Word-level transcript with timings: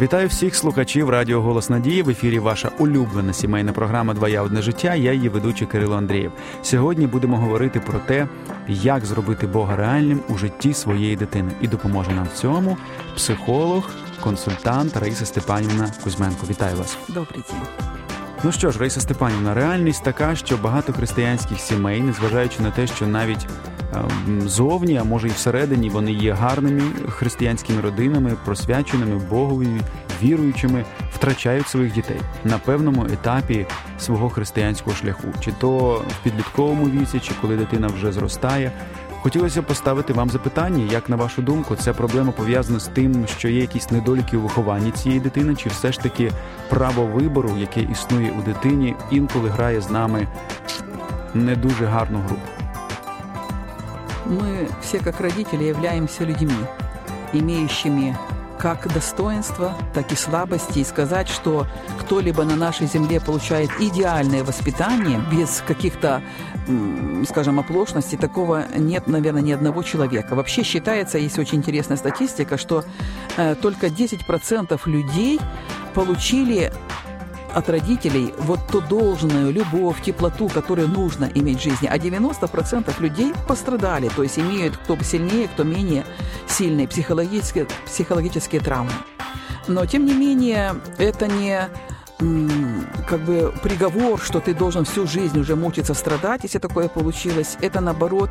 Вітаю 0.00 0.28
всіх 0.28 0.56
слухачів 0.56 1.10
Радіо 1.10 1.40
Голос 1.40 1.70
Надії. 1.70 2.02
В 2.02 2.08
ефірі 2.08 2.38
ваша 2.38 2.70
улюблена 2.78 3.32
сімейна 3.32 3.72
програма 3.72 4.14
Двоя 4.14 4.42
одне 4.42 4.62
життя. 4.62 4.94
Я 4.94 5.12
її 5.12 5.28
ведучий 5.28 5.66
Кирило 5.66 5.96
Андрієв. 5.96 6.32
Сьогодні 6.62 7.06
будемо 7.06 7.36
говорити 7.36 7.80
про 7.80 7.98
те, 7.98 8.28
як 8.68 9.06
зробити 9.06 9.46
Бога 9.46 9.76
реальним 9.76 10.20
у 10.28 10.38
житті 10.38 10.74
своєї 10.74 11.16
дитини. 11.16 11.52
І 11.60 11.68
допоможе 11.68 12.10
нам 12.10 12.24
в 12.34 12.38
цьому 12.38 12.76
психолог, 13.16 13.90
консультант 14.20 14.96
Раїса 14.96 15.26
Степанівна 15.26 15.92
Кузьменко. 16.04 16.46
Вітаю 16.50 16.76
вас. 16.76 16.98
Добрий 17.08 17.44
день. 17.50 17.60
Ну 18.44 18.52
що 18.52 18.70
ж, 18.70 18.78
Раїса 18.78 19.00
Степанівна, 19.00 19.54
реальність 19.54 20.04
така, 20.04 20.36
що 20.36 20.56
багато 20.56 20.92
християнських 20.92 21.60
сімей, 21.60 22.00
незважаючи 22.00 22.62
на 22.62 22.70
те, 22.70 22.86
що 22.86 23.06
навіть 23.06 23.46
зовні, 24.46 24.96
а 24.96 25.04
може 25.04 25.28
і 25.28 25.30
всередині, 25.30 25.90
вони 25.90 26.12
є 26.12 26.32
гарними 26.32 26.82
християнськими 27.08 27.80
родинами, 27.80 28.36
просвяченими 28.44 29.20
Богові, 29.30 29.80
віруючими, 30.22 30.84
втрачають 31.14 31.68
своїх 31.68 31.92
дітей 31.92 32.20
на 32.44 32.58
певному 32.58 33.06
етапі 33.12 33.66
свого 33.98 34.30
християнського 34.30 34.96
шляху, 34.96 35.28
чи 35.40 35.52
то 35.52 36.04
в 36.08 36.24
підлітковому 36.24 36.84
віці, 36.90 37.20
чи 37.20 37.32
коли 37.40 37.56
дитина 37.56 37.86
вже 37.86 38.12
зростає. 38.12 38.72
Хотілося 39.22 39.62
поставити 39.62 40.12
вам 40.12 40.30
запитання, 40.30 40.92
як 40.92 41.08
на 41.08 41.16
вашу 41.16 41.42
думку, 41.42 41.76
ця 41.76 41.92
проблема 41.92 42.32
пов'язана 42.32 42.80
з 42.80 42.88
тим, 42.88 43.26
що 43.38 43.48
є 43.48 43.60
якісь 43.60 43.90
недоліки 43.90 44.36
у 44.36 44.40
вихованні 44.40 44.90
цієї 44.90 45.20
дитини, 45.20 45.54
чи 45.54 45.68
все 45.68 45.92
ж 45.92 46.00
таки 46.00 46.30
право 46.68 47.06
вибору, 47.06 47.50
яке 47.58 47.80
існує 47.80 48.30
у 48.38 48.42
дитині, 48.42 48.94
інколи 49.10 49.48
грає 49.48 49.80
з 49.80 49.90
нами 49.90 50.28
не 51.34 51.56
дуже 51.56 51.86
гарну 51.86 52.18
гру. 52.18 52.36
Мы 54.30 54.68
все 54.80 55.00
как 55.00 55.20
родители 55.20 55.64
являемся 55.64 56.22
людьми, 56.22 56.54
имеющими 57.32 58.16
как 58.60 58.92
достоинства, 58.92 59.74
так 59.92 60.12
и 60.12 60.14
слабости. 60.14 60.78
И 60.78 60.84
сказать, 60.84 61.28
что 61.28 61.66
кто-либо 61.98 62.44
на 62.44 62.54
нашей 62.54 62.86
земле 62.86 63.20
получает 63.20 63.70
идеальное 63.80 64.44
воспитание 64.44 65.20
без 65.32 65.64
каких-то, 65.66 66.22
скажем, 67.28 67.58
оплошностей, 67.58 68.16
такого 68.16 68.66
нет, 68.76 69.08
наверное, 69.08 69.42
ни 69.42 69.50
одного 69.50 69.82
человека. 69.82 70.36
Вообще 70.36 70.62
считается, 70.62 71.18
есть 71.18 71.40
очень 71.40 71.58
интересная 71.58 71.96
статистика, 71.96 72.56
что 72.56 72.84
э, 73.36 73.56
только 73.56 73.88
10% 73.88 74.80
людей 74.84 75.40
получили 75.94 76.72
от 77.54 77.68
родителей 77.68 78.34
вот 78.38 78.60
ту 78.70 78.80
должную 78.80 79.52
любовь, 79.52 80.02
теплоту, 80.02 80.48
которую 80.48 80.88
нужно 80.88 81.30
иметь 81.34 81.58
в 81.58 81.62
жизни, 81.62 81.88
а 81.90 81.98
90% 81.98 83.00
людей 83.00 83.32
пострадали, 83.46 84.08
то 84.08 84.22
есть 84.22 84.38
имеют 84.38 84.76
кто 84.76 84.96
сильнее, 85.02 85.48
кто 85.48 85.64
менее 85.64 86.04
сильные 86.48 86.88
психологические, 86.88 87.66
психологические 87.86 88.60
травмы. 88.60 88.92
Но, 89.68 89.86
тем 89.86 90.04
не 90.04 90.14
менее, 90.14 90.74
это 90.98 91.26
не 91.26 91.68
как 93.08 93.20
бы 93.20 93.52
приговор, 93.62 94.20
что 94.20 94.40
ты 94.40 94.54
должен 94.54 94.84
всю 94.84 95.06
жизнь 95.06 95.38
уже 95.38 95.56
мучиться, 95.56 95.94
страдать, 95.94 96.42
если 96.42 96.58
такое 96.58 96.88
получилось. 96.88 97.56
Это, 97.60 97.80
наоборот, 97.80 98.30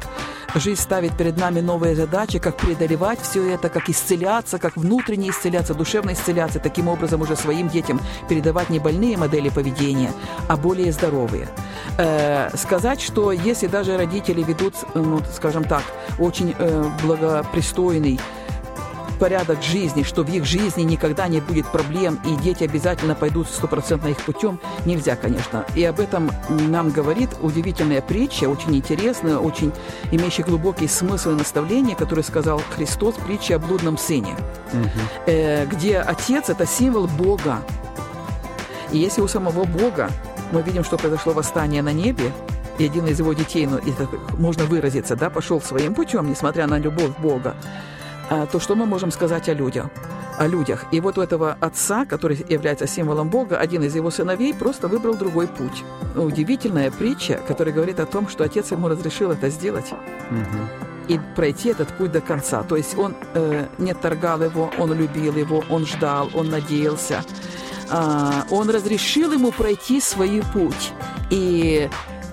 жизнь 0.56 0.80
ставит 0.82 1.18
перед 1.18 1.38
нами 1.38 1.59
новые 1.59 1.95
задачи, 1.95 2.40
как 2.40 2.58
преодолевать 2.58 3.20
все 3.22 3.54
это, 3.54 3.70
как 3.70 3.90
исцеляться, 3.90 4.60
как 4.60 4.78
внутренне 4.78 5.30
исцеляться, 5.30 5.73
душевно 5.73 6.14
исцеляться, 6.14 6.60
таким 6.60 6.88
образом 6.88 7.22
уже 7.22 7.36
своим 7.36 7.67
детям 7.67 8.00
передавать 8.28 8.70
не 8.70 8.80
больные 8.80 9.17
модели 9.17 9.50
поведения, 9.50 10.12
а 10.48 10.56
более 10.56 10.92
здоровые. 10.92 11.48
Э, 11.98 12.56
сказать, 12.56 13.02
что 13.02 13.32
если 13.32 13.67
даже 13.67 13.98
родители 13.98 14.44
ведут, 14.44 14.76
ну, 14.94 15.22
скажем 15.36 15.64
так, 15.64 15.84
очень 16.20 16.56
э, 16.58 16.86
благопристойный 17.04 18.20
порядок 19.20 19.62
жизни, 19.62 20.03
что 20.03 20.23
в 20.23 20.30
их 20.30 20.45
жизни 20.45 20.81
никогда 20.81 21.28
не 21.28 21.42
будет 21.42 21.67
проблем, 21.67 22.20
и 22.25 22.36
дети 22.42 22.64
обязательно 22.64 23.16
пойдут 23.16 23.48
стопроцентно 23.48 24.08
их 24.08 24.17
путем, 24.17 24.60
нельзя, 24.86 25.16
конечно. 25.16 25.66
И 25.76 25.83
об 25.83 25.99
этом 25.99 26.32
нам 26.49 26.89
говорит 26.89 27.30
удивительная 27.42 28.02
притча, 28.02 28.45
очень 28.45 28.76
интересная, 28.76 29.38
очень 29.38 29.71
имеющая 30.11 30.44
глубокий 30.44 30.88
смысл 30.88 31.32
и 31.32 31.36
наставление, 31.36 31.95
который 31.95 32.23
сказал 32.23 32.61
Христос, 32.76 33.16
притча 33.16 33.55
о 33.55 33.60
блудном 33.60 33.98
сыне, 33.98 34.36
э, 35.27 35.65
где 35.65 35.99
отец– 35.99 36.45
это 36.49 36.65
символ 36.65 37.08
Бога. 37.08 37.60
И 38.92 38.98
если 38.98 39.21
у 39.21 39.27
самого 39.27 39.65
Бога 39.65 40.10
мы 40.52 40.61
видим, 40.61 40.83
что 40.83 40.98
произошло 40.98 41.33
восстание 41.33 41.82
на 41.82 41.94
небе, 41.94 42.32
и 42.80 42.86
один 42.86 43.08
из 43.08 43.20
его 43.20 43.33
детей, 43.33 43.67
ну, 43.67 43.77
это 43.77 44.08
можно 44.38 44.64
выразиться, 44.64 45.15
да, 45.15 45.30
пошел 45.30 45.61
своим 45.61 45.94
путем, 45.94 46.30
несмотря 46.30 46.65
на 46.65 46.80
любовь 46.80 47.11
Бога, 47.20 47.55
то 48.52 48.60
что 48.60 48.76
мы 48.76 48.86
можем 48.86 49.12
сказать 49.12 49.50
о 49.50 49.54
людях? 49.54 49.88
О 50.38 50.48
людях. 50.48 50.86
И 50.92 51.00
вот 51.00 51.17
у 51.17 51.22
этого 51.22 51.58
отца, 51.60 52.06
который 52.06 52.38
является 52.50 52.88
символом 52.88 53.30
Бога, 53.30 53.58
один 53.58 53.84
из 53.84 53.95
его 53.95 54.12
сыновей 54.12 54.54
просто 54.54 54.88
выбрал 54.88 55.16
другой 55.16 55.48
путь. 55.48 55.84
Удивительная 56.16 56.92
притча, 56.92 57.39
которая 57.48 57.73
говорит 57.73 58.00
о 58.00 58.06
том, 58.06 58.30
что 58.30 58.44
отец 58.44 58.72
ему 58.72 58.88
разрешил 58.88 59.32
это 59.32 59.50
сделать 59.50 59.94
и 61.10 61.20
пройти 61.36 61.70
этот 61.70 61.89
путь 61.98 62.12
до 62.12 62.22
конца. 62.22 62.64
То 62.64 62.78
есть 62.78 62.98
он 62.98 63.16
э, 63.34 63.66
не 63.80 63.94
торгал 63.95 64.44
его, 64.44 64.72
он 64.78 64.94
любил 64.94 65.36
его, 65.36 65.64
он 65.70 65.86
ждал, 65.86 66.30
он 66.36 66.50
надеялся. 66.50 67.23
А, 67.89 68.45
он 68.52 68.70
разрешил 68.70 69.32
ему 69.32 69.52
пройти 69.52 70.00
свой 70.00 70.44
путь 70.54 70.92
и 71.32 71.89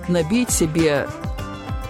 набить 0.09 0.51
себе 0.51 1.09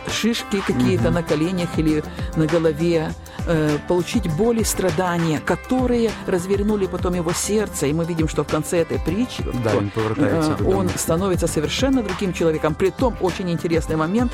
шишки 0.09 0.61
какие-то 0.61 1.11
на 1.11 1.25
коленях 1.25 1.77
или 1.77 2.05
на 2.37 2.47
голове, 2.47 3.13
э, 3.47 3.79
получить 3.89 4.31
боли, 4.37 4.63
страдания, 4.63 5.41
которые 5.41 6.11
развернули 6.27 6.87
потом 6.87 7.15
его 7.15 7.33
сердце. 7.33 7.87
И 7.87 7.93
мы 7.93 8.05
видим, 8.05 8.29
что 8.29 8.45
в 8.45 8.49
конце 8.49 8.79
этой 8.79 8.99
притчи 8.99 9.45
Да, 9.65 9.71
то, 9.71 9.79
он 9.79 9.91
повертается 9.91 10.57
э, 10.61 10.65
он 10.65 10.89
становится 10.89 11.47
совершенно 11.47 12.03
другим 12.03 12.33
человеком. 12.33 12.75
Притом, 12.75 13.17
очень 13.21 13.51
интересный 13.51 13.97
момент, 13.97 14.33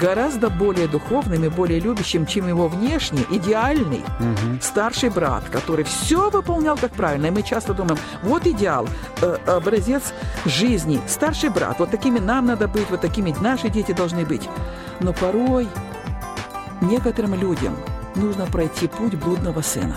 гораздо 0.00 0.50
более 0.50 0.88
духовным 0.88 1.44
и 1.44 1.48
более 1.48 1.80
любящим, 1.80 2.26
чем 2.26 2.48
его 2.48 2.68
внешний, 2.68 3.26
идеальный 3.30 4.02
старший 4.60 5.10
брат, 5.10 5.44
который 5.50 5.84
все 5.84 6.30
выполнял 6.30 6.76
как 6.76 6.92
правильно. 6.92 7.26
И 7.26 7.30
мы 7.30 7.42
часто 7.42 7.74
думаем, 7.74 7.98
вот 8.22 8.46
идеал, 8.46 8.88
э, 9.20 9.36
образец 9.46 10.12
жизни, 10.46 11.00
старший 11.06 11.50
брат. 11.50 11.78
Вот 11.78 11.90
такими 11.90 12.18
нам 12.18 12.46
надо 12.46 12.68
быть, 12.68 12.90
вот 12.90 13.00
такими 13.00 13.34
наши 13.40 13.68
дети 13.68 13.92
должны 13.92 14.24
быть. 14.24 14.48
Но 15.00 15.12
порой 15.12 15.68
некоторым 16.80 17.34
людям 17.34 17.76
нужно 18.16 18.46
пройти 18.46 18.88
путь 18.88 19.14
блудного 19.14 19.60
сына. 19.62 19.96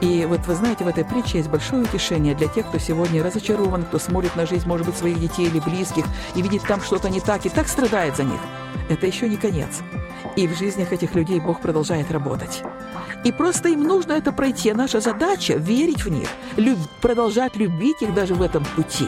И 0.00 0.26
вот 0.26 0.40
вы 0.46 0.56
знаете, 0.56 0.84
в 0.84 0.88
этой 0.88 1.04
притче 1.04 1.38
есть 1.38 1.48
большое 1.48 1.82
утешение 1.82 2.34
для 2.34 2.48
тех, 2.48 2.66
кто 2.66 2.78
сегодня 2.78 3.22
разочарован, 3.22 3.84
кто 3.84 4.00
смотрит 4.00 4.34
на 4.34 4.46
жизнь, 4.46 4.66
может 4.66 4.84
быть, 4.84 4.96
своих 4.96 5.20
детей 5.20 5.46
или 5.46 5.60
близких, 5.60 6.04
и 6.34 6.42
видит 6.42 6.62
там 6.66 6.80
что-то 6.80 7.08
не 7.08 7.20
так, 7.20 7.46
и 7.46 7.48
так 7.48 7.68
страдает 7.68 8.16
за 8.16 8.24
них. 8.24 8.40
Это 8.88 9.06
еще 9.06 9.28
не 9.28 9.36
конец. 9.36 9.80
И 10.34 10.48
в 10.48 10.58
жизнях 10.58 10.92
этих 10.92 11.14
людей 11.14 11.38
Бог 11.38 11.60
продолжает 11.60 12.10
работать. 12.10 12.62
И 13.24 13.30
просто 13.30 13.68
им 13.68 13.84
нужно 13.84 14.12
это 14.12 14.32
пройти. 14.32 14.70
А 14.70 14.74
наша 14.74 15.00
задача– 15.00 15.54
верить 15.56 16.04
в 16.04 16.08
них, 16.08 16.28
люб- 16.56 16.88
продолжать 17.00 17.54
любить 17.54 18.02
их 18.02 18.12
даже 18.12 18.34
в 18.34 18.42
этом 18.42 18.64
пути. 18.76 19.06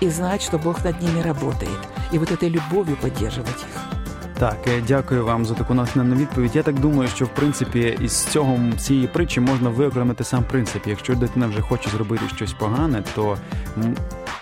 И 0.00 0.08
знать, 0.10 0.42
что 0.42 0.58
Бог 0.58 0.84
над 0.84 1.00
ними 1.00 1.20
работает. 1.20 1.78
И 2.12 2.18
вот 2.18 2.30
этой 2.30 2.50
любовью 2.50 2.96
поддерживать 2.96 3.48
их. 3.62 3.93
Так, 4.38 4.56
е, 4.66 4.82
дякую 4.88 5.24
вам 5.24 5.44
за 5.44 5.54
таку 5.54 5.74
натхненну 5.74 6.16
відповідь. 6.16 6.56
Я 6.56 6.62
так 6.62 6.80
думаю, 6.80 7.08
що 7.08 7.24
в 7.24 7.28
принципі 7.28 7.98
із 8.00 8.24
цього 8.24 8.58
цієї 8.78 9.06
притчі 9.06 9.40
можна 9.40 9.68
виокремити 9.68 10.24
сам 10.24 10.44
принцип. 10.44 10.86
Якщо 10.86 11.14
дитина 11.14 11.46
вже 11.46 11.60
хоче 11.60 11.90
зробити 11.90 12.24
щось 12.36 12.52
погане, 12.52 13.02
то 13.14 13.38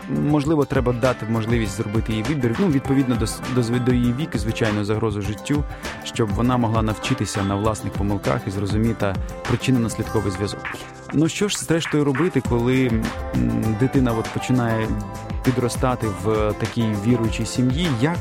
можливо 0.08 0.64
треба 0.64 0.92
дати 0.92 1.26
можливість 1.26 1.76
зробити 1.76 2.12
їй 2.12 2.22
вибір. 2.22 2.56
Ну 2.58 2.68
відповідно 2.68 3.16
до, 3.16 3.26
до, 3.62 3.78
до 3.78 3.92
її 3.92 4.12
віку, 4.12 4.38
звичайно, 4.38 4.84
загрозу 4.84 5.22
життю, 5.22 5.64
щоб 6.04 6.28
вона 6.28 6.56
могла 6.56 6.82
навчитися 6.82 7.42
на 7.42 7.54
власних 7.54 7.92
помилках 7.92 8.40
і 8.46 8.50
зрозуміти 8.50 9.14
причинно-наслідковий 9.50 10.30
зв'язок. 10.30 10.64
Ну 11.12 11.28
що 11.28 11.48
ж 11.48 11.58
зрештою 11.58 12.04
робити, 12.04 12.42
коли 12.48 12.92
дитина 13.80 14.12
от 14.12 14.24
починає 14.34 14.88
підростати 15.43 16.07
в 16.23 16.53
такій 16.59 16.95
віруючій 17.05 17.45
сім'ї? 17.45 17.87
Як 18.01 18.17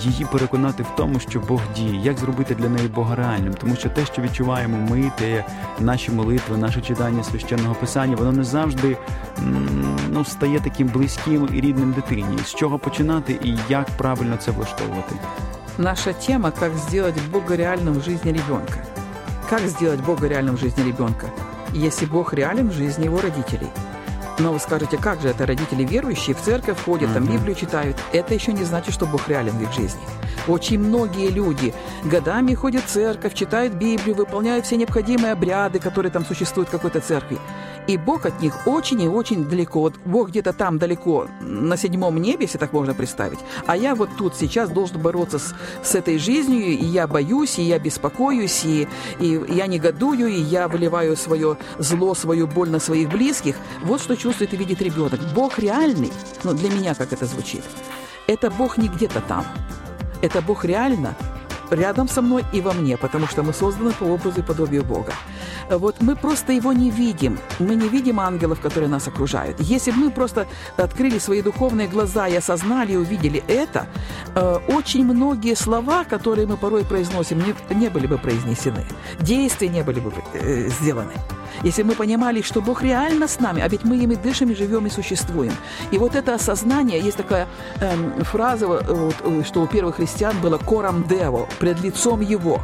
її 0.00 0.24
переконати 0.32 0.82
в 0.82 0.86
тому, 0.96 1.20
що 1.20 1.40
Бог 1.40 1.60
діє, 1.76 2.00
як 2.02 2.18
зробити 2.18 2.54
для 2.54 2.68
неї 2.68 2.88
Бога 2.88 3.14
реальним, 3.14 3.54
тому 3.54 3.76
що 3.76 3.88
те, 3.88 4.06
що 4.06 4.22
відчуваємо 4.22 4.76
ми, 4.90 5.12
те 5.18 5.44
наші 5.80 6.10
молитви, 6.10 6.56
наше 6.56 6.80
читання 6.80 7.24
священного 7.24 7.74
писання, 7.74 8.16
воно 8.16 8.32
не 8.32 8.44
завжди 8.44 8.96
м, 9.38 9.96
ну, 10.10 10.24
стає 10.24 10.60
таким 10.60 10.88
близьким 10.88 11.48
і 11.52 11.60
рідним 11.60 11.92
дитині. 11.92 12.38
З 12.44 12.54
чого 12.54 12.78
починати 12.78 13.38
і 13.42 13.56
як 13.68 13.86
правильно 13.96 14.36
це 14.36 14.50
влаштовувати? 14.50 15.14
Наша 15.78 16.12
тема – 16.12 16.58
как 16.60 16.72
сделать 16.76 17.14
Бога 17.32 17.56
реальным 17.56 18.00
в 18.00 18.04
жизни 18.04 18.32
ребенка. 18.32 18.84
Как 19.50 19.60
сделать 19.60 20.00
Бога 20.00 20.28
реальным 20.28 20.54
в 20.54 20.58
жизни 20.58 20.84
ребенка, 20.84 21.26
если 21.74 22.06
Бог 22.06 22.34
реален 22.34 22.68
в 22.68 22.72
жизни 22.72 23.06
его 23.06 23.20
родителей? 23.20 23.68
Но 24.37 24.51
вы 24.51 24.59
скажете, 24.59 24.97
как 24.97 25.21
же 25.21 25.29
это 25.29 25.45
родители 25.45 25.83
верующие, 25.83 26.35
в 26.35 26.41
церковь 26.41 26.83
ходят, 26.83 27.13
там. 27.13 27.25
Библию 27.25 27.55
читают. 27.55 27.97
Это 28.11 28.33
еще 28.33 28.51
не 28.51 28.63
значит, 28.63 28.93
что 28.93 29.05
Бог 29.05 29.27
реален 29.29 29.53
в 29.57 29.61
их 29.61 29.73
жизни. 29.73 30.01
Очень 30.47 30.79
многие 30.79 31.29
люди 31.29 31.73
годами 32.03 32.53
ходят 32.53 32.83
в 32.83 32.87
церковь, 32.87 33.33
читают 33.33 33.73
Библию, 33.73 34.15
выполняют 34.15 34.65
все 34.65 34.75
необходимые 34.75 35.31
обряды, 35.31 35.79
которые 35.79 36.11
там 36.11 36.25
существуют 36.25 36.69
в 36.69 36.71
какой-то 36.71 36.99
церкви. 36.99 37.39
И 37.87 37.97
Бог 37.97 38.25
от 38.25 38.41
них 38.41 38.67
очень 38.67 39.01
и 39.01 39.07
очень 39.07 39.45
далеко. 39.45 39.81
Вот 39.81 39.95
Бог 40.05 40.29
где-то 40.29 40.53
там 40.53 40.79
далеко, 40.79 41.27
на 41.41 41.77
седьмом 41.77 42.17
небе, 42.17 42.45
если 42.45 42.57
так 42.57 42.73
можно 42.73 42.93
представить. 42.93 43.39
А 43.67 43.77
я 43.77 43.95
вот 43.95 44.09
тут 44.17 44.35
сейчас 44.35 44.69
должен 44.69 45.01
бороться 45.01 45.39
с, 45.39 45.53
с 45.83 45.95
этой 45.95 46.17
жизнью, 46.17 46.65
и 46.65 46.85
я 46.85 47.07
боюсь, 47.07 47.59
и 47.59 47.63
я 47.63 47.77
беспокоюсь, 47.79 48.65
и, 48.65 48.87
и 49.19 49.41
я 49.49 49.67
негодую, 49.67 50.27
и 50.27 50.39
я 50.39 50.67
выливаю 50.67 51.15
свое 51.15 51.57
зло, 51.77 52.15
свою 52.15 52.47
боль 52.47 52.69
на 52.69 52.79
своих 52.79 53.09
близких. 53.09 53.55
Вот 53.83 54.01
что 54.01 54.15
чувствует 54.15 54.53
и 54.53 54.57
видит 54.57 54.81
ребенок. 54.81 55.19
Бог 55.33 55.59
реальный, 55.59 56.11
ну 56.43 56.53
для 56.53 56.69
меня 56.69 56.95
как 56.95 57.13
это 57.13 57.25
звучит, 57.25 57.63
это 58.27 58.49
Бог 58.49 58.77
не 58.77 58.87
где-то 58.87 59.21
там. 59.21 59.45
Это 60.21 60.41
Бог 60.41 60.65
реально 60.65 61.15
рядом 61.71 62.07
со 62.07 62.21
мной 62.21 62.43
и 62.53 62.61
во 62.61 62.73
мне, 62.73 62.97
потому 62.97 63.27
что 63.27 63.43
мы 63.43 63.53
созданы 63.53 63.91
по 63.91 64.03
образу 64.03 64.39
и 64.39 64.43
подобию 64.43 64.83
Бога. 64.83 65.13
Вот 65.69 66.01
мы 66.01 66.15
просто 66.15 66.53
его 66.53 66.73
не 66.73 66.91
видим. 66.91 67.39
Мы 67.59 67.75
не 67.75 67.89
видим 67.89 68.19
ангелов, 68.19 68.59
которые 68.59 68.89
нас 68.89 69.07
окружают. 69.07 69.59
Если 69.59 69.91
бы 69.91 69.97
мы 69.97 70.11
просто 70.11 70.47
открыли 70.77 71.19
свои 71.19 71.41
духовные 71.41 71.87
глаза 71.87 72.27
и 72.27 72.35
осознали 72.35 72.93
и 72.93 72.97
увидели 72.97 73.43
это, 73.47 73.87
э, 74.35 74.59
очень 74.67 75.05
многие 75.05 75.55
слова, 75.55 76.03
которые 76.03 76.47
мы 76.47 76.57
порой 76.57 76.83
произносим, 76.83 77.43
не, 77.69 77.89
были 77.89 78.07
бы 78.07 78.17
произнесены. 78.17 78.85
Действия 79.19 79.69
не 79.69 79.83
были 79.83 79.99
бы 79.99 80.13
э, 80.33 80.69
сделаны 80.69 81.13
если 81.63 81.83
мы 81.83 81.93
понимали, 81.93 82.41
что 82.41 82.61
Бог 82.61 82.83
реально 82.83 83.27
с 83.27 83.39
нами, 83.39 83.61
а 83.61 83.67
ведь 83.67 83.83
мы 83.83 83.97
ими 83.97 84.15
дышим 84.15 84.51
и 84.51 84.55
живем 84.55 84.85
и 84.85 84.89
существуем. 84.89 85.53
И 85.91 85.97
вот 85.97 86.15
это 86.15 86.35
осознание, 86.35 86.99
есть 86.99 87.17
такая 87.17 87.47
эм, 87.79 88.23
фраза, 88.23 88.67
вот, 88.67 88.83
э, 88.87 89.43
что 89.45 89.61
у 89.61 89.67
первых 89.67 89.95
христиан 89.95 90.39
было 90.41 90.57
«кором 90.57 91.07
дево», 91.07 91.47
«пред 91.59 91.81
лицом 91.81 92.21
Его». 92.21 92.61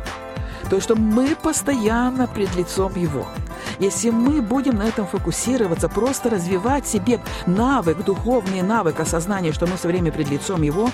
То 0.70 0.76
есть, 0.76 0.86
что 0.86 0.96
мы 0.96 1.36
постоянно 1.36 2.28
пред 2.28 2.56
лицом 2.56 2.94
Его. 2.96 3.26
Если 3.80 4.10
мы 4.10 4.42
будем 4.42 4.76
на 4.76 4.84
этом 4.84 5.06
фокусироваться, 5.08 5.90
просто 5.90 6.30
развивать 6.30 6.88
себе 6.88 7.20
навык, 7.46 8.04
духовный 8.06 8.62
навык 8.62 9.00
осознания, 9.00 9.52
что 9.52 9.68
мы 9.68 9.76
все 9.76 9.88
время 9.88 10.12
пред 10.12 10.30
лицом 10.30 10.62
Его, 10.62 10.90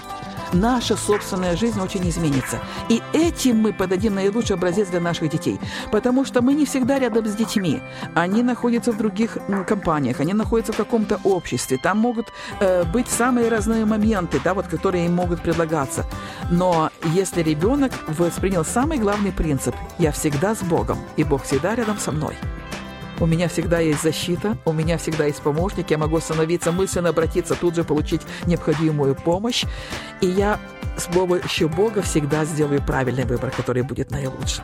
наша 0.54 0.96
собственная 0.98 1.56
жизнь 1.56 1.80
очень 1.80 2.08
изменится. 2.10 2.60
И 2.90 3.02
этим 3.14 3.58
мы 3.58 3.74
подадим 3.74 4.16
наилучший 4.16 4.56
образец 4.56 4.90
для 4.90 5.00
наших 5.00 5.30
детей. 5.30 5.60
Потому 5.92 6.26
что 6.26 6.42
мы 6.42 6.54
не 6.54 6.66
всегда 6.66 7.00
рядом 7.00 7.26
с 7.26 7.36
детьми. 7.36 7.82
Они 8.16 8.44
находятся 8.44 8.92
в 8.92 8.98
других 8.98 9.38
компаниях, 9.68 10.20
они 10.20 10.34
находятся 10.34 10.74
в 10.74 10.78
каком-то 10.78 11.20
обществе. 11.24 11.78
Там 11.78 12.00
могут 12.00 12.28
э, 12.60 12.84
быть 12.84 13.10
самые 13.10 13.50
разные 13.50 13.86
моменты, 13.86 14.40
да, 14.44 14.54
вот, 14.54 14.68
которые 14.68 15.06
им 15.06 15.14
могут 15.14 15.42
предлагаться. 15.42 16.06
Но 16.50 16.90
если 17.14 17.42
ребенок 17.42 17.92
воспринял 18.08 18.66
самый 18.66 18.98
главный 18.98 19.32
принцип 19.32 19.76
«я 20.00 20.12
всегда 20.12 20.56
с 20.56 20.64
Богом, 20.64 20.98
и 21.18 21.24
Бог 21.24 21.44
всегда 21.44 21.76
рядом 21.76 21.98
со 21.98 22.12
мной», 22.12 22.36
у 23.20 23.26
меня 23.26 23.48
всегда 23.48 23.80
есть 23.80 24.04
защита, 24.04 24.58
у 24.66 24.74
меня 24.74 24.98
всегда 24.98 25.26
есть 25.26 25.42
помощник, 25.42 25.90
я 25.90 25.98
могу 25.98 26.18
остановиться, 26.18 26.72
мысленно 26.72 27.10
обратиться, 27.10 27.56
тут 27.56 27.76
же 27.76 27.84
получить 27.84 28.22
необходимую 28.46 29.16
помощь. 29.16 29.66
И 30.22 30.28
я 30.28 30.60
с 30.98 31.06
помощью 31.06 31.70
Бога 31.70 32.02
всегда 32.02 32.46
сделаю 32.46 32.82
правильный 32.82 33.26
выбор, 33.26 33.52
который 33.52 33.82
будет 33.84 34.12
наилучшим. 34.12 34.64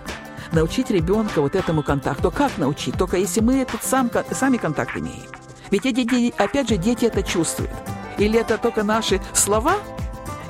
Научить 0.51 0.91
ребенка 0.91 1.41
вот 1.41 1.55
этому 1.55 1.81
контакту. 1.81 2.29
Как 2.31 2.57
научить? 2.57 2.95
Только 2.95 3.17
если 3.17 3.41
мы 3.41 3.61
этот 3.61 3.83
сам, 3.83 4.11
сами 4.31 4.57
контакт 4.57 4.95
имеем. 4.95 5.25
Ведь 5.71 5.85
эти, 5.85 6.33
опять 6.39 6.69
же, 6.69 6.77
дети 6.77 7.05
это 7.05 7.23
чувствуют. 7.23 7.71
Или 8.19 8.39
это 8.39 8.59
только 8.59 8.83
наши 8.83 9.19
слова, 9.33 9.77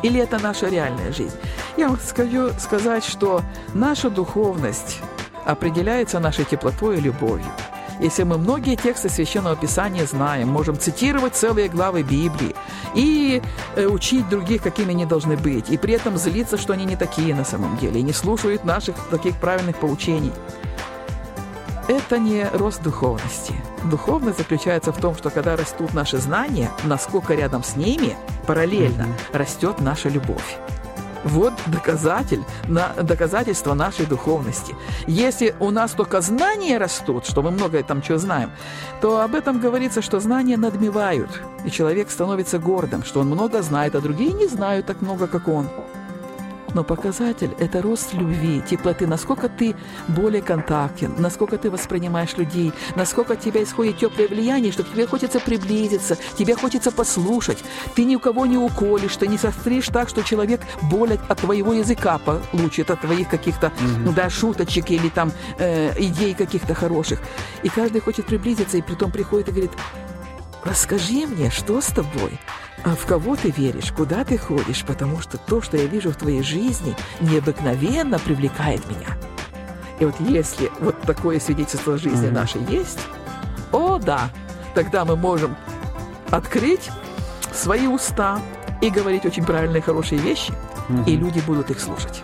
или 0.02 0.20
это 0.20 0.40
наша 0.40 0.68
реальная 0.68 1.14
жизнь. 1.14 1.36
Я 1.78 1.88
вам 1.88 1.98
хочу 1.98 2.52
сказать, 2.60 3.06
что 3.06 3.42
наша 3.74 4.10
духовность 4.10 5.00
определяется 5.46 6.20
нашей 6.20 6.44
теплотой 6.44 6.98
и 6.98 7.02
любовью. 7.02 7.46
Если 8.04 8.24
мы 8.24 8.38
многие 8.38 8.76
тексты 8.76 9.08
Священного 9.08 9.56
Писания 9.56 10.06
знаем, 10.06 10.50
можем 10.50 10.78
цитировать 10.78 11.36
целые 11.36 11.70
главы 11.70 12.04
Библии 12.04 12.54
и 12.94 13.42
э, 13.78 13.86
учить 13.86 14.28
других, 14.28 14.62
какими 14.62 14.90
они 14.90 15.06
должны 15.06 15.38
быть, 15.38 15.70
и 15.70 15.78
при 15.78 15.94
этом 15.94 16.18
злиться, 16.18 16.58
что 16.58 16.74
они 16.74 16.84
не 16.84 16.98
такие 16.98 17.34
на 17.34 17.46
самом 17.46 17.78
деле, 17.78 18.02
и 18.02 18.04
не 18.04 18.12
слушают 18.12 18.66
наших 18.66 18.98
таких 19.10 19.38
правильных 19.38 19.78
поучений. 19.78 20.34
Это 21.88 22.20
не 22.20 22.46
рост 22.52 22.84
духовности. 22.84 23.56
Духовность 23.86 24.38
заключается 24.38 24.92
в 24.92 25.00
том, 25.00 25.16
что 25.16 25.30
когда 25.30 25.56
растут 25.56 25.94
наши 25.94 26.18
знания, 26.18 26.72
насколько 26.84 27.34
рядом 27.34 27.64
с 27.64 27.78
ними 27.78 28.18
параллельно 28.46 29.08
растет 29.32 29.80
наша 29.80 30.10
любовь. 30.10 30.58
Вот 31.24 31.54
доказатель, 31.68 32.44
на, 32.68 32.90
доказательство 33.02 33.74
нашей 33.74 34.06
духовности. 34.06 34.75
Если 35.08 35.56
у 35.60 35.72
нас 35.72 35.92
только 35.92 36.22
знания 36.22 36.78
растут, 36.78 37.25
что 37.25 37.42
мы 37.42 37.52
многое 37.52 37.84
там 37.84 38.04
что 38.04 38.18
знаем, 38.18 38.52
то 39.02 39.22
об 39.22 39.36
этом 39.36 39.60
говорится, 39.60 40.02
что 40.02 40.20
знания 40.20 40.58
надмевают, 40.58 41.30
и 41.66 41.72
человек 41.72 42.10
становится 42.12 42.60
гордым, 42.60 43.04
что 43.04 43.22
он 43.22 43.28
много 43.28 43.62
знает, 43.62 43.96
а 43.96 44.02
другие 44.02 44.34
не 44.34 44.48
знают 44.48 44.86
так 44.86 45.02
много, 45.02 45.28
как 45.28 45.48
он. 45.48 45.68
Но 46.74 46.84
показатель– 46.84 47.52
это 47.60 47.81
рост 47.81 48.14
любви, 48.14 48.62
теплоты, 48.68 49.08
насколько 49.08 49.50
ты 49.50 49.75
более 50.08 50.42
контактен, 50.42 51.14
насколько 51.18 51.58
ты 51.58 51.70
воспринимаешь 51.70 52.36
людей, 52.38 52.74
насколько 52.96 53.34
от 53.34 53.42
тебя 53.42 53.64
исходит 53.64 53.98
теплое 53.98 54.28
влияние, 54.28 54.72
что 54.72 54.84
тебе 54.84 55.06
хочется 55.06 55.40
приблизиться, 55.40 56.18
тебе 56.38 56.56
хочется 56.56 56.92
послушать, 56.92 57.64
ты 57.96 58.06
ни 58.06 58.16
у 58.16 58.20
кого 58.20 58.46
не 58.46 58.58
уколешь, 58.58 59.16
ты 59.16 59.28
не 59.28 59.38
состришь 59.38 59.88
так, 59.88 60.10
что 60.10 60.24
человек 60.24 60.62
боль 60.84 61.18
от 61.30 61.40
твоего 61.40 61.74
языка 61.74 62.18
получит, 62.18 62.90
от 62.90 63.02
твоих 63.02 63.30
каких-то 63.30 63.68
mm-hmm. 63.68 64.14
да, 64.14 64.30
шуточек 64.30 64.90
или 64.92 65.10
там 65.10 65.31
э, 65.58 65.94
идей 66.00 66.34
каких-то 66.34 66.74
хороших. 66.74 67.19
И 67.64 67.69
каждый 67.69 68.02
хочет 68.02 68.26
приблизиться, 68.26 68.78
и 68.78 68.81
притом 68.81 69.12
приходит 69.12 69.50
и 69.50 69.52
говорит, 69.52 69.72
расскажи 70.65 71.26
мне, 71.26 71.50
что 71.50 71.81
с 71.81 71.87
тобой? 71.87 72.38
А 72.85 72.94
в 72.94 73.06
кого 73.06 73.37
ты 73.37 73.50
веришь, 73.50 73.93
куда 73.93 74.25
ты 74.25 74.38
ходишь, 74.38 74.85
потому 74.85 75.20
что 75.20 75.37
то, 75.37 75.61
что 75.61 75.76
я 75.76 75.87
вижу 75.87 76.11
в 76.11 76.17
твоей 76.17 76.43
жизни, 76.43 76.94
необыкновенно 77.20 78.19
привлекает 78.19 78.88
меня. 78.88 79.17
И 79.99 80.05
вот 80.05 80.15
если 80.20 80.70
вот 80.81 81.00
такое 81.03 81.41
свидетельство 81.41 81.99
жизни 81.99 82.29
mm-hmm. 82.29 82.32
нашей 82.32 82.62
есть, 82.69 83.00
о 83.73 83.99
да, 83.99 84.31
тогда 84.75 85.05
мы 85.05 85.17
можем 85.17 85.56
открыть 86.31 86.88
свои 87.53 87.88
уста 87.88 88.41
и 88.81 88.91
говорить 88.91 89.26
очень 89.26 89.44
правильные, 89.44 89.82
хорошие 89.82 90.20
вещи, 90.20 90.53
mm-hmm. 90.88 91.05
и 91.06 91.17
люди 91.17 91.41
будут 91.41 91.70
их 91.70 91.81
слушать. 91.81 92.23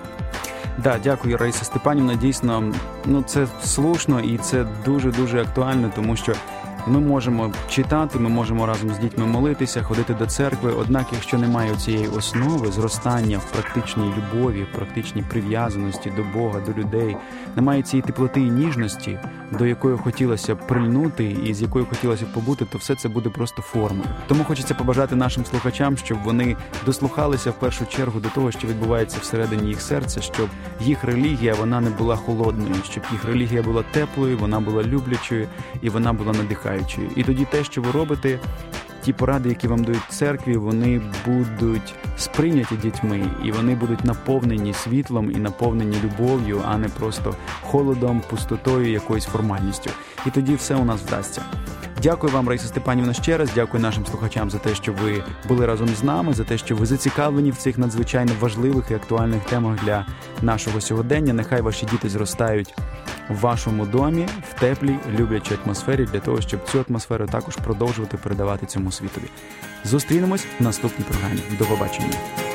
Да, 0.78 0.98
дякую, 1.04 1.36
Раїса 1.36 1.64
Степанівна. 1.64 2.14
Дійсно, 2.14 2.72
ну 3.04 3.22
це 3.22 3.46
слушно 3.64 4.20
і 4.20 4.38
це 4.38 4.66
дуже 4.84 5.10
дуже 5.10 5.42
актуально, 5.42 5.90
тому 5.94 6.16
що 6.16 6.32
Ми 6.89 6.99
можемо 6.99 7.51
читати, 7.69 8.19
ми 8.19 8.29
можемо 8.29 8.65
разом 8.65 8.89
з 8.89 8.99
дітьми 8.99 9.25
молитися, 9.25 9.83
ходити 9.83 10.13
до 10.13 10.25
церкви. 10.25 10.73
Однак, 10.79 11.05
якщо 11.13 11.37
немає 11.37 11.75
цієї 11.75 12.07
основи, 12.07 12.71
зростання 12.71 13.37
в 13.37 13.51
практичній 13.51 14.13
любові, 14.17 14.63
в 14.63 14.75
практичній 14.75 15.23
прив'язаності 15.29 16.11
до 16.17 16.39
Бога, 16.39 16.59
до 16.59 16.81
людей, 16.81 17.17
немає 17.55 17.81
цієї 17.81 18.01
теплоти 18.01 18.41
і 18.41 18.51
ніжності, 18.51 19.19
до 19.51 19.65
якої 19.65 19.97
хотілося 19.97 20.55
б 20.55 20.67
прильнути 20.67 21.37
і 21.45 21.53
з 21.53 21.61
якою 21.61 21.85
хотілося 21.85 22.25
б 22.25 22.33
побути, 22.33 22.65
то 22.65 22.77
все 22.77 22.95
це 22.95 23.09
буде 23.09 23.29
просто 23.29 23.61
формою. 23.61 24.09
Тому 24.27 24.43
хочеться 24.43 24.73
побажати 24.73 25.15
нашим 25.15 25.45
слухачам, 25.45 25.97
щоб 25.97 26.17
вони 26.23 26.55
дослухалися 26.85 27.51
в 27.51 27.59
першу 27.59 27.85
чергу 27.85 28.19
до 28.19 28.29
того, 28.29 28.51
що 28.51 28.67
відбувається 28.67 29.17
всередині 29.21 29.67
їх 29.67 29.81
серця, 29.81 30.21
щоб 30.21 30.49
їх 30.81 31.03
релігія 31.03 31.53
вона 31.53 31.81
не 31.81 31.89
була 31.89 32.15
холодною, 32.15 32.75
щоб 32.89 33.03
їх 33.11 33.25
релігія 33.25 33.61
була 33.61 33.83
теплою, 33.91 34.37
вона 34.37 34.59
була 34.59 34.83
люблячою 34.83 35.47
і 35.81 35.89
вона 35.89 36.13
була 36.13 36.33
надихаючою 36.33 36.78
надихаючою. 36.79 37.09
І 37.15 37.23
тоді 37.23 37.45
те, 37.45 37.63
що 37.63 37.81
ви 37.81 37.91
робите, 37.91 38.39
ті 39.01 39.13
поради, 39.13 39.49
які 39.49 39.67
вам 39.67 39.83
дають 39.83 40.03
церкві, 40.09 40.57
вони 40.57 41.01
будуть 41.25 41.95
сприйняті 42.17 42.75
дітьми, 42.75 43.21
і 43.45 43.51
вони 43.51 43.75
будуть 43.75 44.05
наповнені 44.05 44.73
світлом 44.73 45.31
і 45.31 45.35
наповнені 45.35 45.97
любов'ю, 46.03 46.61
а 46.65 46.77
не 46.77 46.89
просто 46.89 47.35
холодом, 47.61 48.21
пустотою, 48.29 48.91
якоюсь 48.91 49.25
формальністю. 49.25 49.89
І 50.25 50.29
тоді 50.29 50.55
все 50.55 50.75
у 50.75 50.85
нас 50.85 51.01
вдасться. 51.01 51.41
Дякую 52.03 52.33
вам, 52.33 52.47
Раїса 52.47 52.67
Степанівна, 52.67 53.13
ще 53.13 53.37
раз. 53.37 53.49
Дякую 53.55 53.83
нашим 53.83 54.05
слухачам 54.05 54.49
за 54.49 54.57
те, 54.57 54.75
що 54.75 54.93
ви 54.93 55.23
були 55.47 55.65
разом 55.65 55.87
з 55.87 56.03
нами, 56.03 56.33
за 56.33 56.43
те, 56.43 56.57
що 56.57 56.75
ви 56.75 56.85
зацікавлені 56.85 57.51
в 57.51 57.55
цих 57.55 57.77
надзвичайно 57.77 58.31
важливих 58.39 58.91
і 58.91 58.93
актуальних 58.93 59.43
темах 59.43 59.85
для 59.85 60.05
нашого 60.41 60.81
сьогодення. 60.81 61.33
Нехай 61.33 61.61
ваші 61.61 61.85
діти 61.85 62.09
зростають 62.09 62.75
в 63.28 63.40
вашому 63.40 63.86
домі 63.86 64.28
в 64.50 64.60
теплій, 64.60 64.96
люблячій 65.18 65.58
атмосфері 65.64 66.04
для 66.12 66.20
того, 66.20 66.40
щоб 66.40 66.68
цю 66.68 66.84
атмосферу 66.88 67.26
також 67.26 67.56
продовжувати 67.56 68.16
передавати 68.16 68.66
цьому 68.66 68.92
світові. 68.92 69.24
Зустрінемось 69.84 70.46
в 70.60 70.62
наступній 70.62 71.04
програмі. 71.04 71.40
До 71.58 71.64
побачення. 71.64 72.47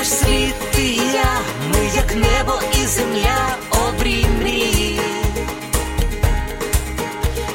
Наш 0.00 0.08
світ 0.08 0.54
і 0.78 0.96
я. 0.96 1.40
ми 1.72 1.90
як 1.94 2.14
небо 2.14 2.60
і 2.82 2.86
земля 2.86 3.56
обрій 3.70 4.26
мрії. 4.40 5.00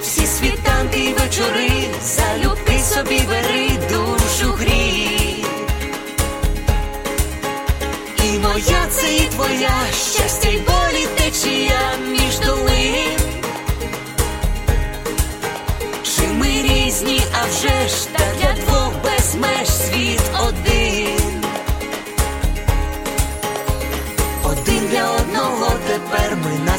Всі 0.01 0.27
світанки 0.27 0.99
й 0.99 1.13
вечори, 1.13 1.71
залюбки 2.03 2.79
собі 2.79 3.21
бери 3.29 3.69
душу 3.91 4.51
грій. 4.51 5.45
І 8.23 8.39
моя 8.39 8.87
це 8.89 9.15
і 9.15 9.19
твоя 9.19 9.77
щастя 10.13 10.49
й 10.49 10.57
болі 10.57 11.07
течія 11.17 11.81
між 12.07 12.39
долин. 12.39 13.19
Чи 16.03 16.27
ми 16.27 16.47
різні, 16.47 17.21
а 17.41 17.45
вже 17.45 17.87
ж 17.87 18.07
та 18.13 18.24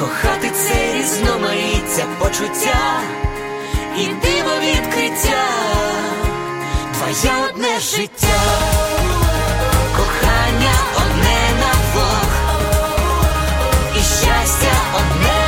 кохати 0.00 0.50
це 0.50 0.92
різноманіття 0.94 2.04
почуття 2.18 3.00
і 3.98 4.04
диво 4.06 4.54
відкриття, 4.60 5.44
твоє 6.92 7.36
одне 7.48 7.80
життя, 7.80 8.40
кохання 9.96 10.74
одне 10.96 11.40
на 11.60 11.72
двох, 11.92 12.30
і 13.96 13.98
щастя 13.98 14.72
одне. 14.94 15.39